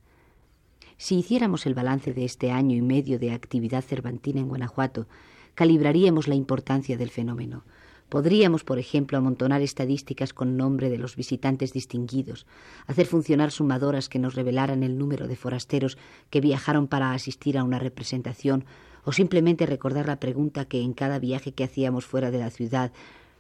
Si 0.95 1.17
hiciéramos 1.17 1.65
el 1.65 1.73
balance 1.73 2.13
de 2.13 2.23
este 2.23 2.51
año 2.51 2.77
y 2.77 2.81
medio 2.81 3.19
de 3.19 3.33
actividad 3.33 3.83
cervantina 3.83 4.39
en 4.39 4.47
Guanajuato, 4.47 5.07
calibraríamos 5.55 6.27
la 6.27 6.35
importancia 6.35 6.97
del 6.97 7.09
fenómeno. 7.09 7.63
Podríamos, 8.09 8.63
por 8.63 8.77
ejemplo, 8.77 9.17
amontonar 9.17 9.61
estadísticas 9.61 10.31
con 10.31 10.57
nombre 10.57 10.89
de 10.89 10.99
los 10.99 11.15
visitantes 11.15 11.73
distinguidos, 11.73 12.45
hacer 12.85 13.07
funcionar 13.07 13.51
sumadoras 13.51 14.09
que 14.09 14.19
nos 14.19 14.35
revelaran 14.35 14.83
el 14.83 14.97
número 14.97 15.27
de 15.27 15.35
forasteros 15.35 15.97
que 16.29 16.41
viajaron 16.41 16.87
para 16.87 17.13
asistir 17.13 17.57
a 17.57 17.63
una 17.63 17.79
representación, 17.79 18.65
o 19.05 19.11
simplemente 19.11 19.65
recordar 19.65 20.07
la 20.07 20.19
pregunta 20.19 20.65
que 20.65 20.81
en 20.81 20.93
cada 20.93 21.19
viaje 21.19 21.51
que 21.51 21.63
hacíamos 21.63 22.05
fuera 22.05 22.31
de 22.31 22.39
la 22.39 22.49
ciudad 22.49 22.91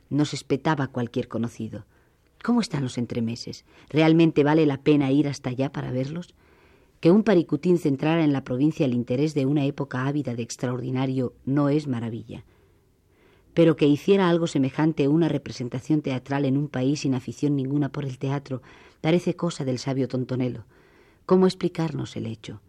nos 0.09 0.33
espetaba 0.33 0.87
cualquier 0.87 1.27
conocido. 1.27 1.85
¿Cómo 2.43 2.61
están 2.61 2.83
los 2.83 2.97
entremeses? 2.97 3.65
¿Realmente 3.89 4.43
vale 4.43 4.65
la 4.65 4.77
pena 4.77 5.11
ir 5.11 5.27
hasta 5.27 5.49
allá 5.49 5.71
para 5.71 5.91
verlos? 5.91 6.35
Que 6.99 7.11
un 7.11 7.23
paricutín 7.23 7.77
centrara 7.77 8.23
en 8.23 8.33
la 8.33 8.43
provincia 8.43 8.85
el 8.85 8.93
interés 8.93 9.33
de 9.33 9.45
una 9.45 9.65
época 9.65 10.07
ávida 10.07 10.35
de 10.35 10.43
extraordinario 10.43 11.33
no 11.45 11.69
es 11.69 11.87
maravilla. 11.87 12.45
Pero 13.53 13.75
que 13.75 13.87
hiciera 13.87 14.29
algo 14.29 14.47
semejante 14.47 15.07
una 15.07 15.29
representación 15.29 16.01
teatral 16.01 16.45
en 16.45 16.57
un 16.57 16.67
país 16.67 17.01
sin 17.01 17.15
afición 17.15 17.55
ninguna 17.55 17.89
por 17.91 18.05
el 18.05 18.17
teatro 18.17 18.61
parece 19.01 19.35
cosa 19.35 19.63
del 19.63 19.79
sabio 19.79 20.07
Tontonelo. 20.07 20.65
¿Cómo 21.25 21.45
explicarnos 21.45 22.15
el 22.15 22.25
hecho? 22.25 22.61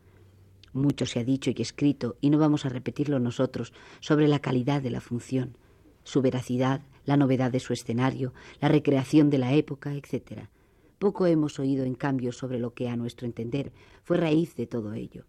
Mucho 0.72 1.06
se 1.06 1.18
ha 1.18 1.24
dicho 1.24 1.50
y 1.50 1.62
escrito, 1.62 2.16
y 2.20 2.30
no 2.30 2.38
vamos 2.38 2.66
a 2.66 2.68
repetirlo 2.68 3.18
nosotros, 3.18 3.72
sobre 4.00 4.28
la 4.28 4.40
calidad 4.40 4.82
de 4.82 4.90
la 4.90 5.00
función, 5.00 5.56
su 6.04 6.20
veracidad, 6.20 6.82
la 7.06 7.16
novedad 7.16 7.50
de 7.50 7.60
su 7.60 7.72
escenario, 7.72 8.34
la 8.60 8.68
recreación 8.68 9.30
de 9.30 9.38
la 9.38 9.54
época, 9.54 9.94
etc. 9.94 10.48
Poco 10.98 11.26
hemos 11.26 11.58
oído, 11.58 11.84
en 11.84 11.94
cambio, 11.94 12.32
sobre 12.32 12.58
lo 12.58 12.72
que, 12.72 12.88
a 12.88 12.96
nuestro 12.96 13.26
entender, 13.26 13.72
fue 14.02 14.16
raíz 14.16 14.56
de 14.56 14.66
todo 14.66 14.94
ello. 14.94 15.24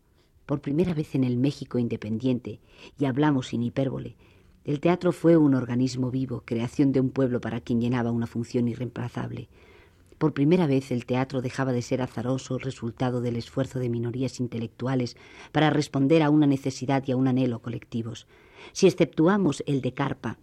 Por 0.46 0.62
primera 0.62 0.94
vez 0.94 1.14
en 1.14 1.26
el 1.26 1.36
México 1.36 1.78
independiente, 1.78 2.62
y 2.98 3.06
hablamos 3.06 3.48
sin 3.48 3.64
hipérbole, 3.64 4.16
el 4.64 4.80
teatro 4.80 5.12
fue 5.12 5.36
un 5.36 5.56
organismo 5.56 6.10
vivo, 6.10 6.44
creación 6.46 6.92
de 6.92 7.02
un 7.02 7.10
pueblo 7.10 7.42
para 7.42 7.60
quien 7.60 7.82
llenaba 7.82 8.12
una 8.12 8.28
función 8.28 8.68
irreemplazable. 8.68 9.50
Por 10.18 10.34
primera 10.34 10.68
vez 10.68 10.92
el 10.92 11.06
teatro 11.06 11.42
dejaba 11.42 11.74
de 11.74 11.82
ser 11.82 12.02
azaroso 12.02 12.58
resultado 12.58 13.22
del 13.22 13.36
esfuerzo 13.36 13.80
de 13.80 13.90
minorías 13.90 14.40
intelectuales 14.40 15.16
para 15.52 15.70
responder 15.70 16.24
a 16.24 16.30
una 16.30 16.48
necesidad 16.48 17.04
y 17.06 17.12
a 17.12 17.18
un 17.18 17.28
anhelo 17.28 17.62
colectivos. 17.62 18.26
Si 18.72 18.88
exceptuamos 18.88 19.64
el 19.68 19.82
de 19.82 19.94
Carpa, 19.94 20.38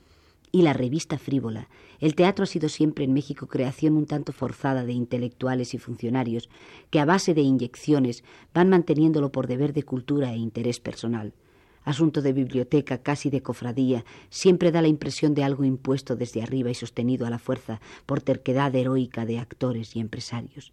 y 0.54 0.62
la 0.62 0.72
revista 0.72 1.18
frívola, 1.18 1.68
el 1.98 2.14
teatro 2.14 2.44
ha 2.44 2.46
sido 2.46 2.68
siempre 2.68 3.04
en 3.04 3.12
México 3.12 3.48
creación 3.48 3.96
un 3.96 4.06
tanto 4.06 4.32
forzada 4.32 4.84
de 4.84 4.92
intelectuales 4.92 5.74
y 5.74 5.78
funcionarios 5.78 6.48
que 6.90 7.00
a 7.00 7.04
base 7.04 7.34
de 7.34 7.40
inyecciones 7.40 8.22
van 8.54 8.68
manteniéndolo 8.68 9.32
por 9.32 9.48
deber 9.48 9.72
de 9.72 9.82
cultura 9.82 10.32
e 10.32 10.36
interés 10.36 10.78
personal. 10.78 11.32
Asunto 11.82 12.22
de 12.22 12.32
biblioteca, 12.32 12.98
casi 12.98 13.30
de 13.30 13.42
cofradía, 13.42 14.04
siempre 14.30 14.70
da 14.70 14.80
la 14.80 14.86
impresión 14.86 15.34
de 15.34 15.42
algo 15.42 15.64
impuesto 15.64 16.14
desde 16.14 16.40
arriba 16.40 16.70
y 16.70 16.76
sostenido 16.76 17.26
a 17.26 17.30
la 17.30 17.40
fuerza 17.40 17.80
por 18.06 18.22
terquedad 18.22 18.72
heroica 18.76 19.26
de 19.26 19.40
actores 19.40 19.96
y 19.96 19.98
empresarios. 19.98 20.72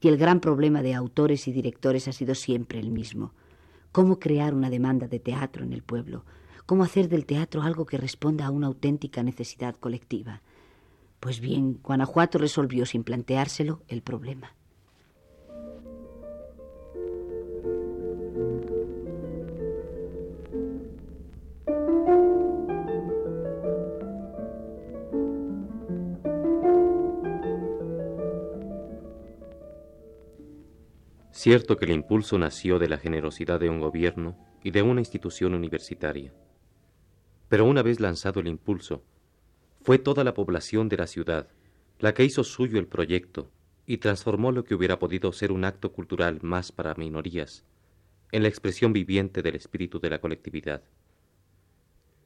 Y 0.00 0.08
el 0.08 0.16
gran 0.16 0.40
problema 0.40 0.82
de 0.82 0.94
autores 0.94 1.46
y 1.46 1.52
directores 1.52 2.08
ha 2.08 2.12
sido 2.12 2.34
siempre 2.34 2.80
el 2.80 2.90
mismo. 2.90 3.30
¿Cómo 3.92 4.18
crear 4.18 4.52
una 4.52 4.68
demanda 4.68 5.06
de 5.06 5.20
teatro 5.20 5.62
en 5.62 5.72
el 5.72 5.82
pueblo? 5.82 6.24
Cómo 6.66 6.84
hacer 6.84 7.08
del 7.08 7.26
teatro 7.26 7.62
algo 7.62 7.86
que 7.86 7.98
responda 7.98 8.46
a 8.46 8.50
una 8.50 8.66
auténtica 8.66 9.22
necesidad 9.22 9.74
colectiva. 9.76 10.42
Pues 11.20 11.40
bien, 11.40 11.78
Guanajuato 11.82 12.38
resolvió 12.38 12.84
sin 12.86 13.04
planteárselo 13.04 13.82
el 13.88 14.02
problema. 14.02 14.54
Cierto 31.42 31.76
que 31.76 31.86
el 31.86 31.90
impulso 31.90 32.38
nació 32.38 32.78
de 32.78 32.88
la 32.88 32.98
generosidad 32.98 33.58
de 33.58 33.68
un 33.68 33.80
gobierno 33.80 34.36
y 34.62 34.70
de 34.70 34.82
una 34.82 35.00
institución 35.00 35.54
universitaria. 35.54 36.32
Pero 37.52 37.66
una 37.66 37.82
vez 37.82 38.00
lanzado 38.00 38.40
el 38.40 38.48
impulso, 38.48 39.04
fue 39.82 39.98
toda 39.98 40.24
la 40.24 40.32
población 40.32 40.88
de 40.88 40.96
la 40.96 41.06
ciudad 41.06 41.48
la 41.98 42.14
que 42.14 42.24
hizo 42.24 42.44
suyo 42.44 42.78
el 42.78 42.86
proyecto 42.86 43.50
y 43.84 43.98
transformó 43.98 44.52
lo 44.52 44.64
que 44.64 44.74
hubiera 44.74 44.98
podido 44.98 45.30
ser 45.34 45.52
un 45.52 45.66
acto 45.66 45.92
cultural 45.92 46.38
más 46.40 46.72
para 46.72 46.94
minorías 46.94 47.66
en 48.30 48.42
la 48.42 48.48
expresión 48.48 48.94
viviente 48.94 49.42
del 49.42 49.54
espíritu 49.54 50.00
de 50.00 50.08
la 50.08 50.18
colectividad. 50.18 50.82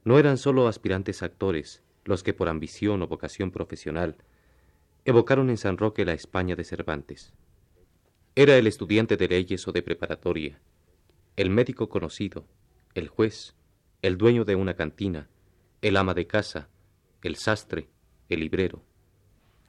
No 0.05 0.17
eran 0.17 0.37
sólo 0.37 0.69
aspirantes 0.69 1.21
actores 1.21 1.83
los 2.05 2.23
que 2.23 2.33
por 2.33 2.47
ambición 2.47 3.01
o 3.01 3.07
vocación 3.07 3.51
profesional 3.51 4.15
evocaron 5.03 5.49
en 5.49 5.57
San 5.57 5.77
Roque 5.77 6.05
la 6.05 6.13
España 6.13 6.55
de 6.55 6.63
Cervantes. 6.63 7.33
Era 8.33 8.55
el 8.55 8.65
estudiante 8.65 9.17
de 9.17 9.27
leyes 9.27 9.67
o 9.67 9.73
de 9.73 9.81
preparatoria, 9.81 10.61
el 11.35 11.49
médico 11.49 11.89
conocido, 11.89 12.45
el 12.93 13.09
juez, 13.09 13.56
el 14.01 14.17
dueño 14.17 14.45
de 14.45 14.55
una 14.55 14.75
cantina, 14.75 15.27
el 15.81 15.97
ama 15.97 16.13
de 16.13 16.27
casa, 16.27 16.69
el 17.23 17.35
sastre, 17.35 17.89
el 18.29 18.39
librero, 18.39 18.83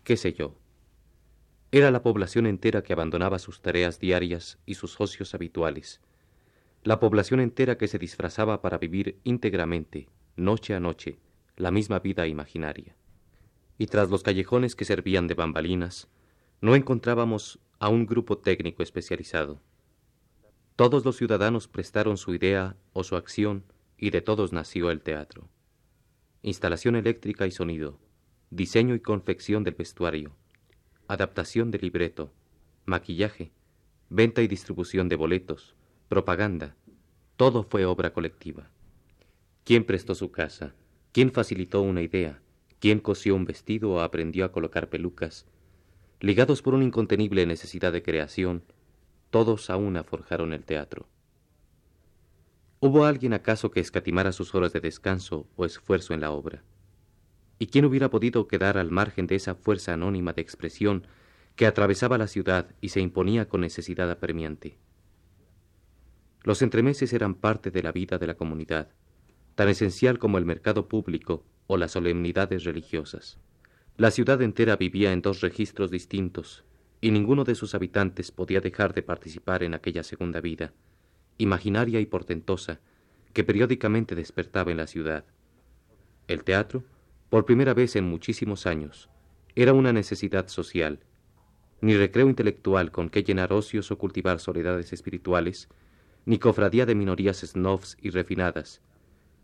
qué 0.04 0.16
sé 0.16 0.32
yo. 0.32 0.54
Era 1.72 1.90
la 1.90 2.02
población 2.02 2.46
entera 2.46 2.82
que 2.82 2.92
abandonaba 2.92 3.38
sus 3.38 3.62
tareas 3.62 3.98
diarias 3.98 4.58
y 4.66 4.74
sus 4.74 5.00
ocios 5.00 5.34
habituales, 5.34 6.00
la 6.84 7.00
población 7.00 7.40
entera 7.40 7.76
que 7.76 7.88
se 7.88 7.98
disfrazaba 7.98 8.62
para 8.62 8.78
vivir 8.78 9.18
íntegramente, 9.24 10.08
noche 10.36 10.74
a 10.74 10.80
noche, 10.80 11.18
la 11.56 11.70
misma 11.70 11.98
vida 11.98 12.26
imaginaria. 12.26 12.94
Y 13.78 13.86
tras 13.86 14.10
los 14.10 14.22
callejones 14.22 14.76
que 14.76 14.84
servían 14.84 15.26
de 15.26 15.34
bambalinas, 15.34 16.08
no 16.60 16.74
encontrábamos 16.74 17.58
a 17.80 17.88
un 17.88 18.06
grupo 18.06 18.38
técnico 18.38 18.82
especializado. 18.82 19.60
Todos 20.76 21.04
los 21.04 21.16
ciudadanos 21.16 21.66
prestaron 21.66 22.16
su 22.16 22.34
idea 22.34 22.76
o 22.92 23.02
su 23.02 23.16
acción 23.16 23.64
y 23.98 24.10
de 24.10 24.22
todos 24.22 24.52
nació 24.52 24.90
el 24.90 25.02
teatro. 25.02 25.48
Instalación 26.42 26.96
eléctrica 26.96 27.46
y 27.46 27.50
sonido, 27.50 27.98
diseño 28.50 28.94
y 28.94 29.00
confección 29.00 29.64
del 29.64 29.74
vestuario, 29.74 30.36
adaptación 31.08 31.70
del 31.70 31.82
libreto, 31.82 32.32
maquillaje, 32.86 33.50
venta 34.08 34.40
y 34.40 34.48
distribución 34.48 35.08
de 35.08 35.16
boletos, 35.16 35.74
propaganda, 36.08 36.76
todo 37.36 37.62
fue 37.64 37.84
obra 37.84 38.12
colectiva. 38.12 38.70
¿Quién 39.64 39.84
prestó 39.84 40.14
su 40.14 40.30
casa? 40.30 40.74
¿Quién 41.12 41.32
facilitó 41.32 41.82
una 41.82 42.02
idea? 42.02 42.40
¿Quién 42.80 43.00
cosió 43.00 43.34
un 43.34 43.44
vestido 43.44 43.90
o 43.90 44.00
aprendió 44.00 44.44
a 44.44 44.52
colocar 44.52 44.88
pelucas? 44.88 45.46
Ligados 46.20 46.62
por 46.62 46.74
una 46.74 46.84
incontenible 46.84 47.44
necesidad 47.46 47.92
de 47.92 48.02
creación, 48.02 48.62
todos 49.30 49.68
a 49.70 49.76
una 49.76 50.04
forjaron 50.04 50.52
el 50.52 50.64
teatro. 50.64 51.08
¿Hubo 52.80 53.04
alguien 53.04 53.32
acaso 53.32 53.72
que 53.72 53.80
escatimara 53.80 54.30
sus 54.30 54.54
horas 54.54 54.72
de 54.72 54.80
descanso 54.80 55.48
o 55.56 55.64
esfuerzo 55.64 56.14
en 56.14 56.20
la 56.20 56.30
obra? 56.30 56.62
¿Y 57.58 57.66
quién 57.66 57.84
hubiera 57.84 58.08
podido 58.08 58.46
quedar 58.46 58.78
al 58.78 58.92
margen 58.92 59.26
de 59.26 59.34
esa 59.34 59.56
fuerza 59.56 59.94
anónima 59.94 60.32
de 60.32 60.42
expresión 60.42 61.04
que 61.56 61.66
atravesaba 61.66 62.18
la 62.18 62.28
ciudad 62.28 62.68
y 62.80 62.90
se 62.90 63.00
imponía 63.00 63.48
con 63.48 63.62
necesidad 63.62 64.08
apremiante? 64.08 64.78
Los 66.44 66.62
entremeses 66.62 67.12
eran 67.12 67.34
parte 67.34 67.72
de 67.72 67.82
la 67.82 67.90
vida 67.90 68.16
de 68.16 68.28
la 68.28 68.36
comunidad, 68.36 68.90
tan 69.56 69.68
esencial 69.68 70.20
como 70.20 70.38
el 70.38 70.44
mercado 70.44 70.86
público 70.86 71.44
o 71.66 71.78
las 71.78 71.90
solemnidades 71.90 72.62
religiosas. 72.62 73.40
La 73.96 74.12
ciudad 74.12 74.40
entera 74.40 74.76
vivía 74.76 75.12
en 75.12 75.20
dos 75.20 75.40
registros 75.40 75.90
distintos, 75.90 76.64
y 77.00 77.10
ninguno 77.10 77.42
de 77.42 77.56
sus 77.56 77.74
habitantes 77.74 78.30
podía 78.30 78.60
dejar 78.60 78.94
de 78.94 79.02
participar 79.02 79.64
en 79.64 79.74
aquella 79.74 80.04
segunda 80.04 80.40
vida, 80.40 80.72
imaginaria 81.38 82.00
y 82.00 82.06
portentosa, 82.06 82.80
que 83.32 83.44
periódicamente 83.44 84.14
despertaba 84.14 84.70
en 84.70 84.76
la 84.76 84.86
ciudad. 84.86 85.24
El 86.26 86.44
teatro, 86.44 86.84
por 87.30 87.44
primera 87.44 87.74
vez 87.74 87.96
en 87.96 88.04
muchísimos 88.04 88.66
años, 88.66 89.08
era 89.54 89.72
una 89.72 89.92
necesidad 89.92 90.48
social, 90.48 91.00
ni 91.80 91.96
recreo 91.96 92.28
intelectual 92.28 92.90
con 92.90 93.08
que 93.08 93.22
llenar 93.22 93.52
ocios 93.52 93.90
o 93.90 93.98
cultivar 93.98 94.40
soledades 94.40 94.92
espirituales, 94.92 95.68
ni 96.26 96.38
cofradía 96.38 96.84
de 96.86 96.94
minorías 96.94 97.38
snobs 97.38 97.96
y 98.02 98.10
refinadas, 98.10 98.82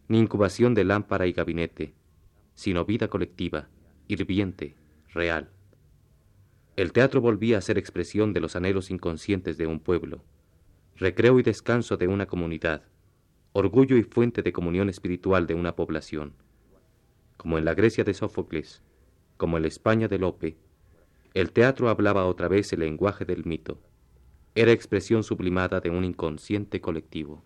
ni 0.08 0.18
incubación 0.18 0.74
de 0.74 0.84
lámpara 0.84 1.26
y 1.26 1.32
gabinete, 1.32 1.94
sino 2.54 2.84
vida 2.84 3.08
colectiva, 3.08 3.68
hirviente, 4.08 4.74
real. 5.12 5.50
El 6.76 6.92
teatro 6.92 7.20
volvía 7.20 7.58
a 7.58 7.60
ser 7.60 7.78
expresión 7.78 8.32
de 8.32 8.40
los 8.40 8.56
anhelos 8.56 8.90
inconscientes 8.90 9.56
de 9.56 9.66
un 9.66 9.78
pueblo, 9.80 10.24
recreo 10.96 11.38
y 11.38 11.42
descanso 11.42 11.96
de 11.96 12.08
una 12.08 12.26
comunidad, 12.26 12.82
orgullo 13.52 13.96
y 13.96 14.02
fuente 14.02 14.42
de 14.42 14.52
comunión 14.52 14.88
espiritual 14.88 15.46
de 15.46 15.54
una 15.54 15.76
población. 15.76 16.34
Como 17.36 17.58
en 17.58 17.64
la 17.64 17.74
Grecia 17.74 18.04
de 18.04 18.14
Sófocles, 18.14 18.82
como 19.36 19.56
en 19.56 19.62
la 19.62 19.68
España 19.68 20.08
de 20.08 20.18
Lope, 20.18 20.56
el 21.34 21.52
teatro 21.52 21.88
hablaba 21.88 22.26
otra 22.26 22.48
vez 22.48 22.72
el 22.72 22.80
lenguaje 22.80 23.24
del 23.24 23.44
mito 23.44 23.78
era 24.56 24.70
expresión 24.70 25.24
sublimada 25.24 25.80
de 25.80 25.90
un 25.90 26.04
inconsciente 26.04 26.80
colectivo. 26.80 27.42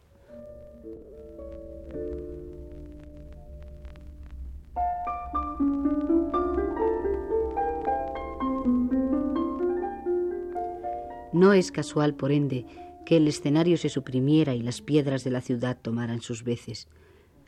No 11.33 11.53
es 11.53 11.71
casual, 11.71 12.15
por 12.15 12.33
ende, 12.33 12.67
que 13.09 13.17
el 13.17 13.27
escenario 13.27 13.79
se 13.79 13.89
suprimiera 13.89 14.55
y 14.55 14.61
las 14.61 14.83
piedras 14.83 15.25
de 15.25 15.31
la 15.31 15.41
ciudad 15.41 15.79
tomaran 15.81 16.21
sus 16.21 16.45
veces. 16.45 16.89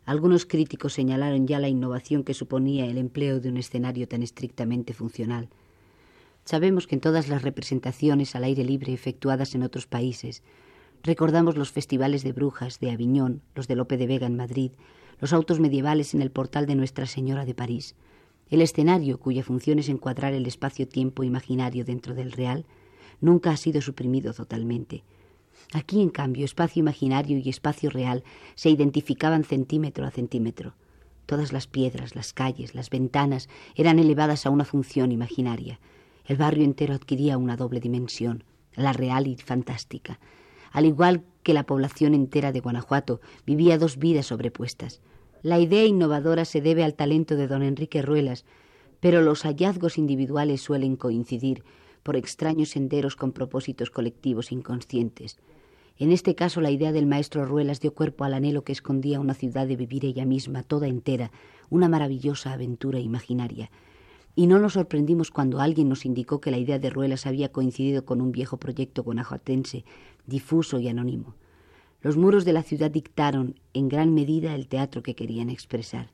Algunos 0.07 0.47
críticos 0.47 0.95
señalaron 0.95 1.47
ya 1.47 1.59
la 1.59 1.69
innovación 1.69 2.25
que 2.25 2.33
suponía 2.33 2.87
el 2.87 2.97
empleo 2.97 3.41
de 3.41 3.51
un 3.51 3.59
escenario 3.59 4.09
tan 4.09 4.23
estrictamente 4.23 4.95
funcional. 4.95 5.51
Sabemos 6.47 6.87
que 6.87 6.95
en 6.95 7.03
todas 7.03 7.29
las 7.29 7.43
representaciones 7.43 8.35
al 8.35 8.45
aire 8.45 8.65
libre 8.65 8.95
efectuadas 8.95 9.55
en 9.55 9.63
otros 9.63 9.87
países, 9.87 10.43
recordamos 11.03 11.59
los 11.59 11.73
festivales 11.73 12.23
de 12.23 12.33
brujas 12.33 12.81
de 12.81 12.93
Aviñón, 12.93 13.43
los 13.55 13.69
de 13.69 13.77
Lope 13.77 13.99
de 13.99 14.07
Vega 14.07 14.27
en 14.29 14.37
Madrid, 14.37 14.73
los 15.21 15.35
autos 15.35 15.61
medievales 15.61 16.15
en 16.15 16.23
el 16.23 16.31
portal 16.31 16.65
de 16.65 16.75
Nuestra 16.75 17.05
Señora 17.05 17.45
de 17.45 17.55
París, 17.55 17.97
el 18.49 18.63
escenario, 18.63 19.21
cuya 19.21 19.45
función 19.45 19.79
es 19.79 19.91
encuadrar 19.91 20.33
el 20.33 20.47
espacio-tiempo 20.47 21.23
imaginario 21.23 21.85
dentro 21.85 22.15
del 22.15 22.33
real, 22.33 22.65
nunca 23.21 23.51
ha 23.51 23.59
sido 23.59 23.83
suprimido 23.83 24.33
totalmente. 24.33 25.05
Aquí, 25.73 26.03
en 26.03 26.11
cambio, 26.11 26.45
espacio 26.45 26.81
imaginario 26.81 27.39
y 27.39 27.49
espacio 27.49 27.91
real 27.91 28.25
se 28.55 28.71
identificaban 28.71 29.45
centímetro 29.45 30.05
a 30.05 30.11
centímetro. 30.11 30.75
Todas 31.27 31.53
las 31.53 31.67
piedras, 31.67 32.17
las 32.17 32.33
calles, 32.33 32.75
las 32.75 32.91
ventanas 32.91 33.49
eran 33.77 33.99
elevadas 33.99 34.47
a 34.47 34.51
una 34.51 34.65
función 34.65 35.13
imaginaria. 35.13 35.79
El 36.27 36.37
barrio 36.37 36.65
entero 36.65 36.95
adquiría 36.95 37.39
una 37.39 37.57
doble 37.57 37.81
dimensión, 37.81 38.45
la 38.75 38.93
real 38.93 39.27
y 39.27 39.37
fantástica. 39.37 40.19
Al 40.73 40.87
igual 40.87 41.23
que 41.43 41.55
la 41.55 41.65
población 41.65 42.15
entera 42.15 42.53
de 42.53 42.61
Guanajuato, 42.61 43.21
vivía 43.47 43.79
dos 43.79 43.99
vidas 43.99 44.27
sobrepuestas. 44.27 45.01
La 45.43 45.59
idea 45.59 45.85
innovadora 45.85 46.45
se 46.45 46.61
debe 46.61 46.85
al 46.85 46.95
talento 46.95 47.37
de 47.37 47.47
don 47.47 47.63
Enrique 47.63 48.03
Ruelas, 48.03 48.45
pero 49.01 49.23
los 49.23 49.43
hallazgos 49.43 49.99
individuales 49.99 50.61
suelen 50.61 50.97
coincidir 50.97 51.65
por 52.03 52.17
extraños 52.17 52.71
senderos 52.71 53.17
con 53.17 53.33
propósitos 53.33 53.91
colectivos 53.91 54.53
inconscientes. 54.53 55.39
En 55.99 56.13
este 56.13 56.35
caso, 56.35 56.61
la 56.61 56.71
idea 56.71 56.93
del 56.93 57.07
maestro 57.07 57.45
Ruelas 57.45 57.81
dio 57.81 57.93
cuerpo 57.95 58.25
al 58.25 58.35
anhelo 58.35 58.65
que 58.65 58.73
escondía 58.73 59.21
una 59.21 59.35
ciudad 59.35 59.67
de 59.67 59.77
vivir 59.77 60.05
ella 60.05 60.25
misma, 60.25 60.63
toda 60.63 60.89
entera, 60.89 61.31
una 61.69 61.89
maravillosa 61.89 62.53
aventura 62.53 62.99
imaginaria 62.99 63.71
y 64.35 64.47
no 64.47 64.59
nos 64.59 64.75
sorprendimos 64.75 65.31
cuando 65.31 65.61
alguien 65.61 65.89
nos 65.89 66.07
indicó 66.07 66.41
que 66.41 66.51
la 66.51 66.59
idea 66.59 66.79
de 66.79 66.91
Ruelas 66.91 67.27
había 67.27 67.51
coincidido 67.51 68.05
con 68.05 68.21
un 68.21 68.33
viejo 68.33 68.59
proyecto 68.59 69.03
guanajuatense, 69.03 69.85
difuso 70.27 70.79
y 70.79 70.89
anónimo. 70.89 71.35
Los 72.01 72.17
muros 72.17 72.45
de 72.45 72.53
la 72.53 72.63
ciudad 72.63 72.91
dictaron 72.91 73.61
en 73.75 73.89
gran 73.89 74.15
medida 74.15 74.55
el 74.55 74.69
teatro 74.69 75.03
que 75.03 75.15
querían 75.15 75.51
expresar. 75.51 76.11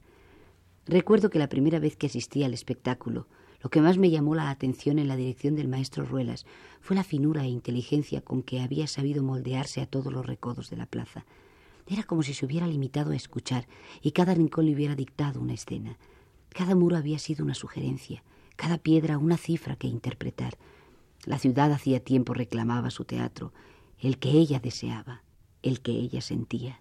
Recuerdo 0.87 1.31
que 1.31 1.39
la 1.39 1.49
primera 1.49 1.79
vez 1.79 1.97
que 1.97 2.07
asistí 2.07 2.43
al 2.43 2.55
espectáculo, 2.55 3.27
lo 3.67 3.71
que 3.71 3.81
más 3.81 3.99
me 3.99 4.11
llamó 4.11 4.37
la 4.37 4.51
atención 4.51 5.01
en 5.01 5.09
la 5.09 5.17
dirección 5.17 5.57
del 5.57 5.67
maestro 5.67 6.05
Ruelas 6.05 6.47
fue 6.81 6.95
la 6.95 7.03
finura 7.03 7.43
e 7.43 7.49
inteligencia 7.49 8.21
con 8.21 8.45
que 8.45 8.61
había 8.61 8.87
sabido 8.87 9.25
moldearse 9.25 9.81
a 9.81 9.87
todos 9.87 10.13
los 10.13 10.25
recodos 10.25 10.71
de 10.71 10.77
la 10.77 10.87
plaza. 10.87 11.27
Era 11.89 12.05
como 12.05 12.23
si 12.23 12.33
se 12.33 12.47
hubiera 12.47 12.69
limitado 12.69 13.11
a 13.11 13.17
escuchar 13.17 13.67
y 14.03 14.13
cada 14.13 14.35
rincón 14.35 14.67
le 14.67 14.75
hubiera 14.77 14.95
dictado 14.95 15.41
una 15.41 15.55
escena. 15.55 15.99
Cada 16.51 16.77
muro 16.77 16.97
había 16.97 17.19
sido 17.19 17.45
una 17.45 17.57
sugerencia, 17.57 18.23
cada 18.55 18.79
piedra 18.79 19.19
una 19.19 19.37
cifra 19.37 19.75
que 19.75 19.89
interpretar. 19.89 20.57
La 21.25 21.41
ciudad 21.41 21.73
hacía 21.73 21.99
tiempo 21.99 22.35
reclamaba 22.35 22.91
su 22.91 23.05
teatro, 23.05 23.53
el 23.99 24.19
que 24.19 24.31
ella 24.31 24.61
deseaba, 24.61 25.25
el 25.65 25.81
que 25.81 25.91
ella 25.91 26.21
sentía. 26.21 26.79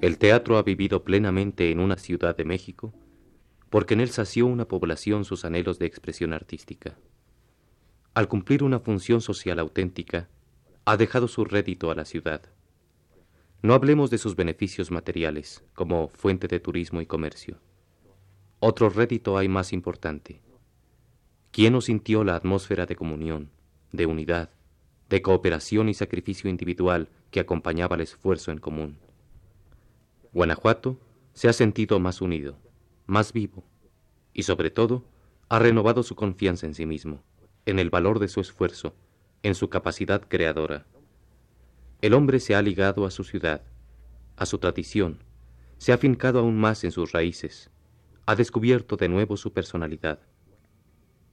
El 0.00 0.18
teatro 0.18 0.56
ha 0.56 0.62
vivido 0.62 1.04
plenamente 1.04 1.70
en 1.70 1.80
una 1.80 1.96
ciudad 1.96 2.36
de 2.36 2.44
México 2.44 2.94
porque 3.68 3.94
en 3.94 4.00
él 4.00 4.10
sació 4.10 4.46
una 4.46 4.66
población 4.66 5.24
sus 5.24 5.44
anhelos 5.44 5.78
de 5.78 5.86
expresión 5.86 6.32
artística. 6.32 6.98
Al 8.14 8.26
cumplir 8.26 8.64
una 8.64 8.80
función 8.80 9.20
social 9.20 9.60
auténtica, 9.60 10.28
ha 10.84 10.96
dejado 10.96 11.28
su 11.28 11.44
rédito 11.44 11.90
a 11.90 11.94
la 11.94 12.04
ciudad. 12.04 12.42
No 13.62 13.74
hablemos 13.74 14.10
de 14.10 14.18
sus 14.18 14.34
beneficios 14.34 14.90
materiales 14.90 15.62
como 15.74 16.08
fuente 16.08 16.48
de 16.48 16.58
turismo 16.58 17.00
y 17.00 17.06
comercio. 17.06 17.58
Otro 18.58 18.90
rédito 18.90 19.38
hay 19.38 19.48
más 19.48 19.72
importante. 19.72 20.42
¿Quién 21.52 21.74
no 21.74 21.80
sintió 21.80 22.24
la 22.24 22.34
atmósfera 22.34 22.86
de 22.86 22.96
comunión, 22.96 23.50
de 23.92 24.06
unidad, 24.06 24.50
de 25.10 25.22
cooperación 25.22 25.88
y 25.88 25.94
sacrificio 25.94 26.48
individual 26.48 27.08
que 27.30 27.40
acompañaba 27.40 27.96
el 27.96 28.02
esfuerzo 28.02 28.52
en 28.52 28.58
común. 28.58 28.98
Guanajuato 30.32 31.00
se 31.32 31.48
ha 31.48 31.52
sentido 31.52 31.98
más 31.98 32.20
unido, 32.20 32.56
más 33.06 33.32
vivo, 33.32 33.64
y 34.32 34.44
sobre 34.44 34.70
todo 34.70 35.04
ha 35.48 35.58
renovado 35.58 36.04
su 36.04 36.14
confianza 36.14 36.66
en 36.66 36.74
sí 36.74 36.86
mismo, 36.86 37.24
en 37.66 37.80
el 37.80 37.90
valor 37.90 38.20
de 38.20 38.28
su 38.28 38.40
esfuerzo, 38.40 38.94
en 39.42 39.56
su 39.56 39.68
capacidad 39.68 40.22
creadora. 40.28 40.86
El 42.00 42.14
hombre 42.14 42.38
se 42.38 42.54
ha 42.54 42.62
ligado 42.62 43.06
a 43.06 43.10
su 43.10 43.24
ciudad, 43.24 43.62
a 44.36 44.46
su 44.46 44.58
tradición, 44.58 45.18
se 45.78 45.92
ha 45.92 45.98
fincado 45.98 46.38
aún 46.38 46.58
más 46.58 46.84
en 46.84 46.92
sus 46.92 47.10
raíces, 47.10 47.70
ha 48.24 48.36
descubierto 48.36 48.96
de 48.96 49.08
nuevo 49.08 49.36
su 49.36 49.52
personalidad. 49.52 50.20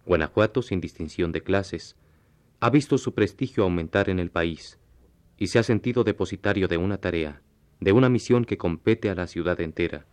Guanajuato, 0.07 0.63
sin 0.63 0.81
distinción 0.81 1.31
de 1.31 1.43
clases, 1.43 1.97
ha 2.59 2.71
visto 2.71 2.97
su 2.97 3.13
prestigio 3.13 3.63
aumentar 3.63 4.09
en 4.09 4.17
el 4.17 4.31
país 4.31 4.79
y 5.37 5.47
se 5.47 5.59
ha 5.59 5.63
sentido 5.63 6.03
depositario 6.03 6.67
de 6.67 6.77
una 6.77 6.97
tarea, 6.97 7.43
de 7.79 7.91
una 7.91 8.09
misión 8.09 8.45
que 8.45 8.57
compete 8.57 9.09
a 9.09 9.15
la 9.15 9.27
ciudad 9.27 9.59
entera, 9.61 10.05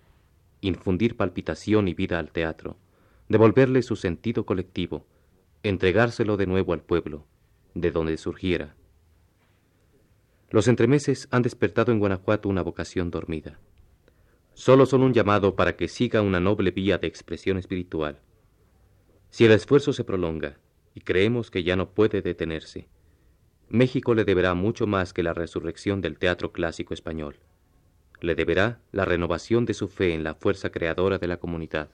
infundir 0.60 1.16
palpitación 1.16 1.88
y 1.88 1.94
vida 1.94 2.18
al 2.18 2.30
teatro, 2.30 2.76
devolverle 3.28 3.82
su 3.82 3.96
sentido 3.96 4.44
colectivo, 4.44 5.06
entregárselo 5.62 6.36
de 6.36 6.46
nuevo 6.46 6.72
al 6.72 6.82
pueblo, 6.82 7.26
de 7.74 7.90
donde 7.90 8.16
surgiera. 8.16 8.74
Los 10.50 10.68
entremeses 10.68 11.26
han 11.30 11.42
despertado 11.42 11.90
en 11.90 11.98
Guanajuato 11.98 12.48
una 12.48 12.62
vocación 12.62 13.10
dormida. 13.10 13.58
Solo 14.52 14.86
son 14.86 15.02
un 15.02 15.12
llamado 15.12 15.56
para 15.56 15.76
que 15.76 15.88
siga 15.88 16.22
una 16.22 16.38
noble 16.38 16.70
vía 16.70 16.98
de 16.98 17.08
expresión 17.08 17.58
espiritual. 17.58 18.20
Si 19.30 19.44
el 19.44 19.52
esfuerzo 19.52 19.92
se 19.92 20.04
prolonga, 20.04 20.58
y 20.94 21.00
creemos 21.00 21.50
que 21.50 21.64
ya 21.64 21.74
no 21.74 21.90
puede 21.90 22.22
detenerse, 22.22 22.86
México 23.68 24.14
le 24.14 24.24
deberá 24.24 24.54
mucho 24.54 24.86
más 24.86 25.12
que 25.12 25.24
la 25.24 25.34
resurrección 25.34 26.00
del 26.00 26.18
teatro 26.18 26.52
clásico 26.52 26.94
español. 26.94 27.36
Le 28.24 28.34
deberá 28.34 28.78
la 28.90 29.04
renovación 29.04 29.66
de 29.66 29.74
su 29.74 29.86
fe 29.86 30.14
en 30.14 30.24
la 30.24 30.34
fuerza 30.34 30.70
creadora 30.70 31.18
de 31.18 31.28
la 31.28 31.36
comunidad. 31.36 31.90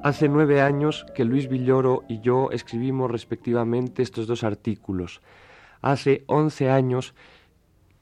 Hace 0.00 0.28
nueve 0.28 0.60
años 0.60 1.04
que 1.12 1.24
Luis 1.24 1.48
Villoro 1.48 2.04
y 2.08 2.20
yo 2.20 2.52
escribimos 2.52 3.10
respectivamente 3.10 4.04
estos 4.04 4.28
dos 4.28 4.44
artículos. 4.44 5.20
Hace 5.82 6.22
once 6.28 6.70
años 6.70 7.14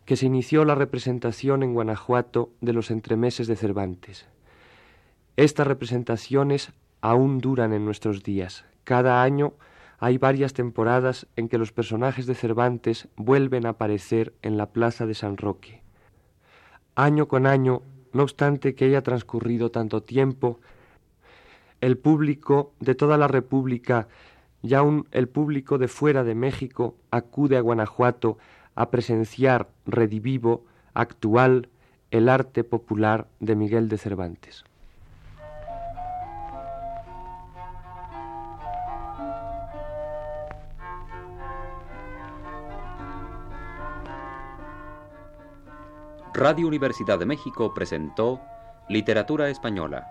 que 0.09 0.17
se 0.17 0.25
inició 0.25 0.65
la 0.65 0.75
representación 0.75 1.63
en 1.63 1.75
Guanajuato 1.75 2.51
de 2.63 2.73
los 2.73 2.91
entremeses 2.91 3.47
de 3.47 3.57
Cervantes. 3.57 4.27
Estas 5.37 5.67
representaciones 5.67 6.73
aún 7.03 7.41
duran 7.41 7.75
en 7.75 7.85
nuestros 7.85 8.23
días. 8.23 8.65
Cada 8.85 9.23
año 9.23 9.53
hay 9.99 10.17
varias 10.17 10.55
temporadas 10.55 11.27
en 11.37 11.51
que 11.51 11.59
los 11.59 11.73
personajes 11.73 12.25
de 12.25 12.35
Cervantes 12.35 13.09
vuelven 13.17 13.67
a 13.67 13.71
aparecer 13.77 14.33
en 14.41 14.57
la 14.57 14.71
plaza 14.71 15.05
de 15.05 15.13
San 15.13 15.37
Roque. 15.37 15.83
Año 16.95 17.29
con 17.29 17.47
año, 17.47 17.83
no 18.15 18.23
obstante 18.23 18.75
que 18.75 18.87
haya 18.87 19.03
transcurrido 19.03 19.71
tanto 19.71 20.03
tiempo, 20.03 20.59
el 21.83 21.99
público 21.99 22.73
de 22.81 22.95
toda 22.95 23.19
la 23.19 23.29
República 23.29 24.09
y 24.63 24.73
aun 24.73 25.07
el 25.11 25.29
público 25.29 25.77
de 25.77 25.89
fuera 25.89 26.25
de 26.25 26.35
México 26.35 26.97
acude 27.11 27.59
a 27.59 27.61
Guanajuato 27.61 28.39
a 28.79 28.91
presenciar 28.93 29.67
redivivo, 29.87 30.65
actual, 30.95 31.69
el 32.13 32.29
arte 32.29 32.63
popular 32.63 33.27
de 33.41 33.57
Miguel 33.57 33.89
de 33.89 33.99
Cervantes. 33.99 34.65
Radio 46.33 46.69
Universidad 46.69 47.19
de 47.19 47.27
México 47.27 47.75
presentó 47.75 48.41
Literatura 48.89 49.51
Española 49.51 50.07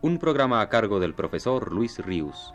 un 0.00 0.16
programa 0.16 0.62
a 0.62 0.70
cargo 0.70 0.98
del 0.98 1.12
profesor 1.12 1.70
Luis 1.72 1.98
Ríos. 1.98 2.54